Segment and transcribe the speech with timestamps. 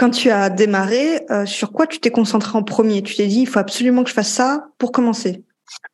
[0.00, 3.02] quand tu as démarré, sur quoi tu t'es concentré en premier?
[3.02, 5.44] Tu t'es dit, il faut absolument que je fasse ça pour commencer?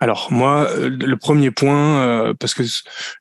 [0.00, 2.62] Alors moi, le premier point, parce que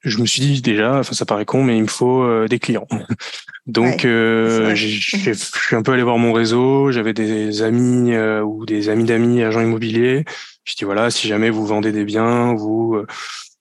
[0.02, 2.88] je me suis dit déjà, enfin ça paraît con, mais il me faut des clients.
[3.66, 6.92] Donc, euh, je suis un peu allé voir mon réseau.
[6.92, 10.26] J'avais des amis euh, ou des amis d'amis agents immobiliers.
[10.64, 13.08] Je dis voilà, si jamais vous vendez des biens, vous euh,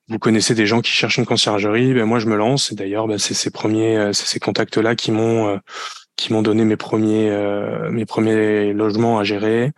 [0.09, 2.71] vous connaissez des gens qui cherchent une conciergerie, ben moi je me lance.
[2.73, 5.59] Et d'ailleurs, ben, c'est ces premiers, euh, c'est ces contacts-là qui m'ont
[6.25, 7.31] qui m'ont donné mes premiers
[7.91, 9.73] mes premiers logements à gérer.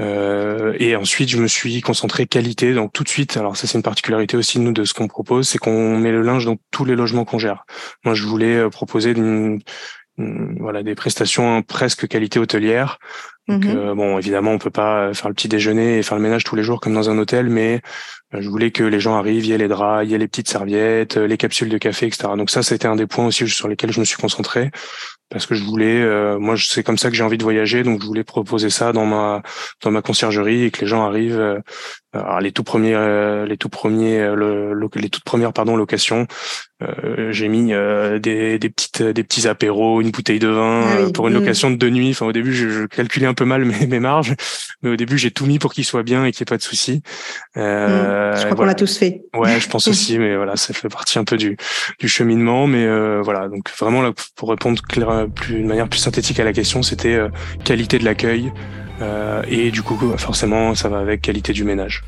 [0.00, 2.74] Euh, et ensuite, je me suis concentré qualité.
[2.74, 5.08] Donc tout de suite, alors ça c'est une particularité aussi de nous de ce qu'on
[5.08, 7.64] propose, c'est qu'on met le linge dans tous les logements qu'on gère.
[8.04, 9.60] Moi, je voulais euh, proposer une,
[10.16, 12.98] voilà des prestations presque qualité hôtelière.
[13.48, 13.76] Donc, mhm.
[13.76, 16.56] euh, bon, évidemment, on peut pas faire le petit déjeuner et faire le ménage tous
[16.56, 17.82] les jours comme dans un hôtel, mais
[18.32, 20.28] je voulais que les gens arrivent, il y ait les draps, il y ait les
[20.28, 22.30] petites serviettes, les capsules de café, etc.
[22.36, 24.70] Donc ça, c'était un des points aussi sur lesquels je me suis concentré
[25.30, 28.00] parce que je voulais, euh, moi c'est comme ça que j'ai envie de voyager, donc
[28.00, 29.42] je voulais proposer ça dans ma
[29.82, 31.40] dans ma conciergerie et que les gens arrivent.
[31.40, 31.58] Euh,
[32.12, 36.28] alors les tout premiers, euh, les tout premiers, le, les toutes premières pardon locations,
[37.30, 37.72] j'ai mis
[38.20, 41.38] des, des petites des petits apéros, une bouteille de vin ah pour une mm.
[41.38, 42.10] location de deux nuits.
[42.10, 44.34] Enfin au début je, calculais un peu mal mes, mes marges,
[44.82, 46.58] mais au début j'ai tout mis pour qu'il soit bien et qu'il n'y ait pas
[46.58, 47.02] de soucis.
[47.56, 47.60] Mm.
[47.60, 49.22] je crois qu'on l'a tous fait.
[49.34, 51.56] Ouais, je pense aussi, mais voilà, ça fait partie un peu du
[51.98, 52.86] du cheminement, mais
[53.20, 54.80] voilà, donc vraiment là pour répondre
[55.34, 57.28] plus, une manière plus synthétique à la question, c'était euh,
[57.64, 58.52] qualité de l'accueil.
[59.02, 62.02] Euh, et du coup, forcément, ça va avec qualité du ménage.